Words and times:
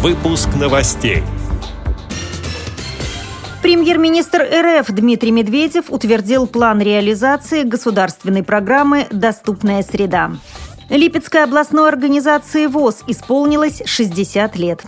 Выпуск 0.00 0.48
новостей. 0.54 1.24
Премьер-министр 3.62 4.42
РФ 4.42 4.92
Дмитрий 4.92 5.32
Медведев 5.32 5.86
утвердил 5.88 6.46
план 6.46 6.80
реализации 6.80 7.64
государственной 7.64 8.44
программы 8.44 9.08
«Доступная 9.10 9.82
среда». 9.82 10.30
Липецкой 10.88 11.42
областной 11.42 11.88
организации 11.88 12.66
ВОЗ 12.66 13.02
исполнилось 13.08 13.82
60 13.86 14.56
лет. 14.56 14.84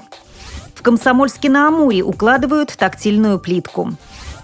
В 0.76 0.82
Комсомольске-на-Амуре 0.82 2.02
укладывают 2.02 2.72
тактильную 2.78 3.40
плитку. 3.40 3.90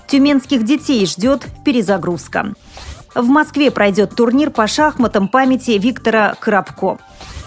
Тюменских 0.08 0.64
детей 0.64 1.06
ждет 1.06 1.46
перезагрузка. 1.64 2.54
В 3.14 3.28
Москве 3.28 3.70
пройдет 3.70 4.16
турнир 4.16 4.50
по 4.50 4.66
шахматам 4.66 5.28
памяти 5.28 5.78
Виктора 5.78 6.34
Коробко. 6.40 6.98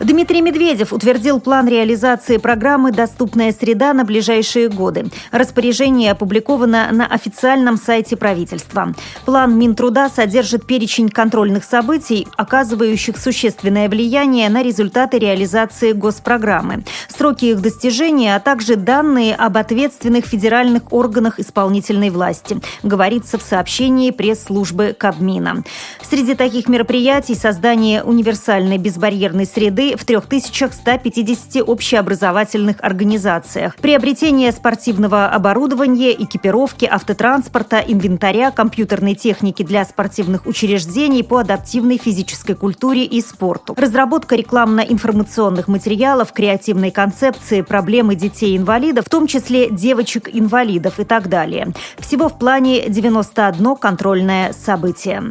Дмитрий 0.00 0.40
Медведев 0.40 0.94
утвердил 0.94 1.40
план 1.40 1.68
реализации 1.68 2.38
программы 2.38 2.90
«Доступная 2.90 3.52
среда» 3.52 3.92
на 3.92 4.06
ближайшие 4.06 4.70
годы. 4.70 5.10
Распоряжение 5.30 6.12
опубликовано 6.12 6.88
на 6.90 7.06
официальном 7.06 7.76
сайте 7.76 8.16
правительства. 8.16 8.94
План 9.26 9.58
Минтруда 9.58 10.08
содержит 10.08 10.66
перечень 10.66 11.10
контрольных 11.10 11.64
событий, 11.64 12.26
оказывающих 12.38 13.18
существенное 13.18 13.90
влияние 13.90 14.48
на 14.48 14.62
результаты 14.62 15.18
реализации 15.18 15.92
госпрограммы, 15.92 16.82
сроки 17.08 17.44
их 17.44 17.60
достижения, 17.60 18.36
а 18.36 18.40
также 18.40 18.76
данные 18.76 19.34
об 19.34 19.58
ответственных 19.58 20.24
федеральных 20.24 20.94
органах 20.94 21.38
исполнительной 21.38 22.08
власти, 22.08 22.58
говорится 22.82 23.36
в 23.36 23.42
сообщении 23.42 24.12
пресс-службы 24.12 24.96
Кабмина. 24.98 25.62
Среди 26.00 26.34
таких 26.34 26.68
мероприятий 26.68 27.34
создание 27.34 28.02
универсальной 28.02 28.78
безбарьерной 28.78 29.44
среды 29.44 29.89
в 29.96 30.04
3150 30.04 31.68
общеобразовательных 31.68 32.76
организациях. 32.80 33.76
Приобретение 33.76 34.52
спортивного 34.52 35.28
оборудования, 35.28 36.12
экипировки, 36.12 36.88
автотранспорта, 36.90 37.78
инвентаря, 37.78 38.50
компьютерной 38.50 39.14
техники 39.14 39.62
для 39.62 39.84
спортивных 39.84 40.46
учреждений 40.46 41.22
по 41.22 41.38
адаптивной 41.38 41.98
физической 41.98 42.54
культуре 42.54 43.04
и 43.04 43.20
спорту. 43.20 43.74
Разработка 43.76 44.36
рекламно-информационных 44.36 45.68
материалов, 45.68 46.32
креативной 46.32 46.90
концепции, 46.90 47.62
проблемы 47.62 48.14
детей-инвалидов, 48.14 49.06
в 49.06 49.10
том 49.10 49.26
числе 49.26 49.70
девочек-инвалидов 49.70 51.00
и 51.00 51.04
так 51.04 51.28
далее. 51.28 51.72
Всего 51.98 52.28
в 52.28 52.38
плане 52.38 52.88
91 52.88 53.76
контрольное 53.76 54.52
событие. 54.52 55.30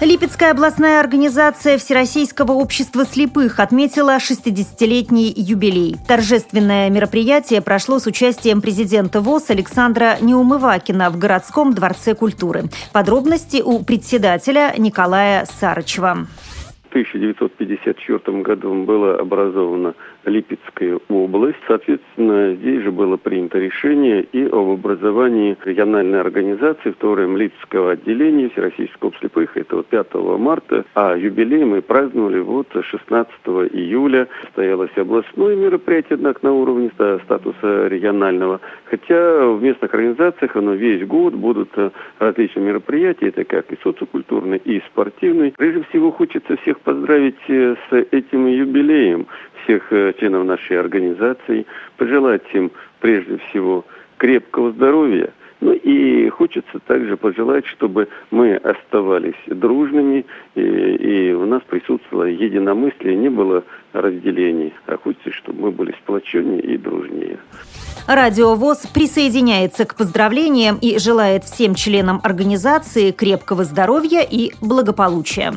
Липецкая 0.00 0.52
областная 0.52 0.98
организация 0.98 1.76
Всероссийского 1.76 2.52
общества 2.52 3.04
слепых 3.04 3.60
отметила 3.60 4.16
60-летний 4.16 5.30
юбилей. 5.36 5.96
Торжественное 6.08 6.88
мероприятие 6.88 7.60
прошло 7.60 7.98
с 7.98 8.06
участием 8.06 8.62
президента 8.62 9.20
ВОЗ 9.20 9.50
Александра 9.50 10.16
Неумывакина 10.22 11.10
в 11.10 11.18
городском 11.18 11.74
дворце 11.74 12.14
культуры. 12.14 12.64
Подробности 12.94 13.60
у 13.60 13.84
председателя 13.84 14.72
Николая 14.78 15.44
Сарычева. 15.44 16.26
В 16.84 16.88
1954 16.88 18.40
году 18.40 18.82
было 18.84 19.20
образовано 19.20 19.94
Липецкая 20.24 20.98
область. 21.08 21.58
Соответственно, 21.66 22.54
здесь 22.54 22.82
же 22.82 22.92
было 22.92 23.16
принято 23.16 23.58
решение 23.58 24.22
и 24.22 24.44
об 24.46 24.68
образовании 24.70 25.56
региональной 25.64 26.20
организации, 26.20 26.90
в 26.90 26.96
то 26.96 27.12
время 27.12 27.36
Липецкого 27.36 27.92
отделения 27.92 28.48
Всероссийского 28.50 29.12
слепых. 29.18 29.56
Это 29.56 29.76
вот 29.76 29.86
5 29.86 30.14
марта. 30.38 30.84
А 30.94 31.16
юбилей 31.16 31.64
мы 31.64 31.82
праздновали 31.82 32.40
вот 32.40 32.68
16 32.72 33.32
июля. 33.72 34.28
Состоялось 34.42 34.90
областное 34.96 35.56
мероприятие, 35.56 36.14
однако, 36.14 36.40
на 36.42 36.52
уровне 36.52 36.90
статуса 37.24 37.88
регионального. 37.88 38.60
Хотя 38.84 39.46
в 39.46 39.62
местных 39.62 39.92
организациях 39.94 40.56
оно 40.56 40.74
весь 40.74 41.06
год 41.06 41.34
будут 41.34 41.70
э, 41.76 41.90
различные 42.18 42.66
мероприятия. 42.66 43.28
Это 43.28 43.44
как 43.44 43.70
и 43.72 43.78
социокультурный, 43.82 44.60
и 44.64 44.80
спортивный. 44.90 45.52
Прежде 45.56 45.84
всего, 45.90 46.10
хочется 46.10 46.56
всех 46.58 46.80
поздравить 46.80 47.36
э, 47.48 47.76
с 47.88 48.06
этим 48.10 48.46
юбилеем 48.46 49.26
всех 49.64 49.92
э, 49.92 50.09
членов 50.12 50.44
нашей 50.44 50.78
организации, 50.78 51.66
пожелать 51.96 52.42
им 52.52 52.70
прежде 53.00 53.38
всего 53.38 53.84
крепкого 54.18 54.72
здоровья, 54.72 55.32
ну 55.60 55.72
и 55.72 56.28
хочется 56.30 56.78
также 56.86 57.16
пожелать, 57.16 57.66
чтобы 57.66 58.08
мы 58.30 58.56
оставались 58.56 59.34
дружными, 59.46 60.24
и, 60.54 60.60
и 60.60 61.32
у 61.32 61.44
нас 61.44 61.62
присутствовало 61.68 62.24
единомыслие, 62.24 63.14
не 63.16 63.28
было 63.28 63.62
разделений, 63.92 64.72
а 64.86 64.96
хочется, 64.96 65.32
чтобы 65.32 65.62
мы 65.62 65.70
были 65.70 65.94
сплоченнее 66.02 66.62
и 66.62 66.78
дружнее. 66.78 67.38
Радио 68.06 68.54
ВОЗ 68.54 68.86
присоединяется 68.86 69.84
к 69.84 69.96
поздравлениям 69.96 70.78
и 70.80 70.98
желает 70.98 71.44
всем 71.44 71.74
членам 71.74 72.20
организации 72.22 73.10
крепкого 73.12 73.64
здоровья 73.64 74.22
и 74.22 74.52
благополучия. 74.62 75.52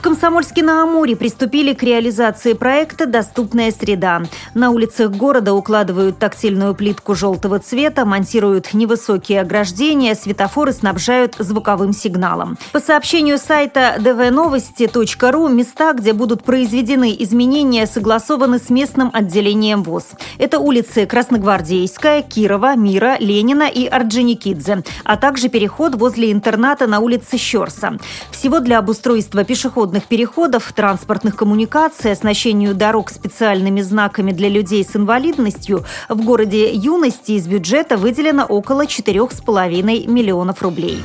В 0.00 0.02
Комсомольске-на-Амуре 0.02 1.14
приступили 1.14 1.74
к 1.74 1.82
реализации 1.82 2.54
проекта 2.54 3.04
«Доступная 3.04 3.70
среда». 3.70 4.22
На 4.54 4.70
улицах 4.70 5.10
города 5.10 5.52
укладывают 5.52 6.18
тактильную 6.18 6.74
плитку 6.74 7.14
желтого 7.14 7.58
цвета, 7.58 8.06
монтируют 8.06 8.72
невысокие 8.72 9.42
ограждения, 9.42 10.14
светофоры 10.14 10.72
снабжают 10.72 11.34
звуковым 11.38 11.92
сигналом. 11.92 12.56
По 12.72 12.80
сообщению 12.80 13.36
сайта 13.36 13.96
dvnovosti.ru, 13.98 15.52
места, 15.52 15.92
где 15.92 16.14
будут 16.14 16.44
произведены 16.44 17.14
изменения, 17.18 17.86
согласованы 17.86 18.58
с 18.58 18.70
местным 18.70 19.10
отделением 19.12 19.82
ВОЗ. 19.82 20.12
Это 20.38 20.60
улицы 20.60 21.04
Красногвардейская, 21.04 22.22
Кирова, 22.22 22.74
Мира, 22.74 23.18
Ленина 23.20 23.68
и 23.68 23.84
Орджоникидзе, 23.84 24.82
а 25.04 25.18
также 25.18 25.50
переход 25.50 25.94
возле 25.94 26.32
интерната 26.32 26.86
на 26.86 27.00
улице 27.00 27.36
Щерса. 27.36 27.98
Всего 28.30 28.60
для 28.60 28.78
обустройства 28.78 29.44
пешеходных 29.44 29.89
пешеходных 29.90 30.04
переходов, 30.04 30.72
транспортных 30.72 31.36
коммуникаций, 31.36 32.12
оснащению 32.12 32.74
дорог 32.74 33.10
специальными 33.10 33.80
знаками 33.80 34.32
для 34.32 34.48
людей 34.48 34.84
с 34.84 34.96
инвалидностью 34.96 35.84
в 36.08 36.24
городе 36.24 36.72
Юности 36.72 37.32
из 37.32 37.46
бюджета 37.46 37.96
выделено 37.96 38.44
около 38.44 38.84
4,5 38.86 40.06
миллионов 40.06 40.62
рублей. 40.62 41.00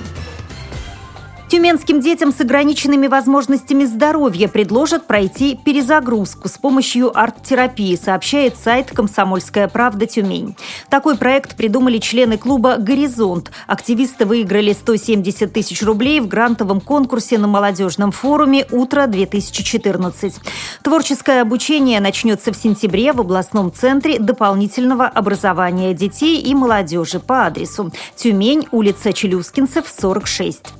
Тюменским 1.47 1.99
детям 1.99 2.33
с 2.33 2.41
ограниченными 2.41 3.05
возможностями 3.05 3.85
здоровья 3.85 4.47
предложат 4.47 5.05
пройти 5.05 5.55
перезагрузку 5.63 6.49
с 6.49 6.57
помощью 6.57 7.15
арт-терапии, 7.17 7.95
сообщает 7.95 8.57
сайт 8.57 8.89
«Комсомольская 8.91 9.67
правда 9.67 10.07
Тюмень». 10.07 10.55
Такой 10.89 11.15
проект 11.15 11.55
придумали 11.55 11.99
члены 11.99 12.39
клуба 12.39 12.77
«Горизонт». 12.77 13.51
Активисты 13.67 14.25
выиграли 14.25 14.73
170 14.73 15.53
тысяч 15.53 15.83
рублей 15.83 16.19
в 16.19 16.27
грантовом 16.27 16.81
конкурсе 16.81 17.37
на 17.37 17.47
молодежном 17.47 18.11
форуме 18.11 18.65
«Утро-2014». 18.71 20.33
Творческое 20.81 21.41
обучение 21.41 21.99
начнется 21.99 22.51
в 22.53 22.57
сентябре 22.57 23.13
в 23.13 23.21
областном 23.21 23.71
центре 23.71 24.17
дополнительного 24.17 25.05
образования 25.05 25.93
детей 25.93 26.41
и 26.41 26.55
молодежи 26.55 27.19
по 27.19 27.45
адресу 27.45 27.91
Тюмень, 28.15 28.67
улица 28.71 29.13
Челюскинцев, 29.13 29.85
46. 29.87 30.73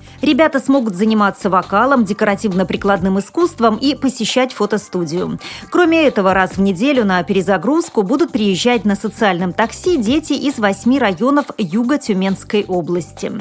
Ребята 0.55 0.67
смогут 0.67 0.95
заниматься 0.95 1.49
вокалом, 1.49 2.05
декоративно-прикладным 2.05 3.19
искусством 3.19 3.75
и 3.75 3.93
посещать 3.93 4.53
фотостудию. 4.53 5.37
Кроме 5.69 6.03
этого, 6.03 6.33
раз 6.33 6.51
в 6.51 6.61
неделю 6.61 7.03
на 7.03 7.21
перезагрузку 7.23 8.03
будут 8.03 8.31
приезжать 8.31 8.85
на 8.85 8.95
социальном 8.95 9.51
такси 9.51 9.97
дети 9.97 10.31
из 10.31 10.57
восьми 10.57 10.97
районов 10.97 11.47
юга 11.57 11.97
Тюменской 11.97 12.63
области. 12.69 13.33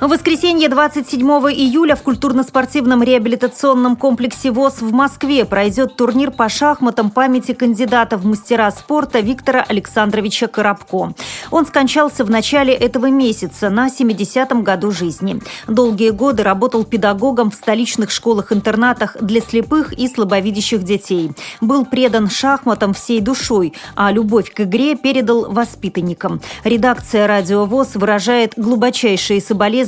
В 0.00 0.06
воскресенье 0.06 0.68
27 0.68 1.28
июля 1.28 1.96
в 1.96 2.04
культурно-спортивном 2.04 3.02
реабилитационном 3.02 3.96
комплексе 3.96 4.52
ВОЗ 4.52 4.80
в 4.80 4.92
Москве 4.92 5.44
пройдет 5.44 5.96
турнир 5.96 6.30
по 6.30 6.48
шахматам 6.48 7.10
памяти 7.10 7.52
кандидата 7.52 8.16
в 8.16 8.24
мастера 8.24 8.70
спорта 8.70 9.18
Виктора 9.18 9.66
Александровича 9.68 10.46
Коробко. 10.46 11.14
Он 11.50 11.66
скончался 11.66 12.24
в 12.24 12.30
начале 12.30 12.74
этого 12.74 13.10
месяца 13.10 13.70
на 13.70 13.88
70-м 13.88 14.62
году 14.62 14.92
жизни. 14.92 15.40
Долгие 15.66 16.10
годы 16.10 16.44
работал 16.44 16.84
педагогом 16.84 17.50
в 17.50 17.56
столичных 17.56 18.12
школах-интернатах 18.12 19.16
для 19.20 19.40
слепых 19.40 19.92
и 19.92 20.06
слабовидящих 20.06 20.84
детей. 20.84 21.32
Был 21.60 21.84
предан 21.84 22.30
шахматам 22.30 22.94
всей 22.94 23.20
душой, 23.20 23.72
а 23.96 24.12
любовь 24.12 24.54
к 24.54 24.60
игре 24.60 24.94
передал 24.94 25.50
воспитанникам. 25.50 26.40
Редакция 26.62 27.26
«Радио 27.26 27.64
ВОЗ» 27.64 27.96
выражает 27.96 28.52
глубочайшие 28.56 29.40
соболезнования 29.40 29.87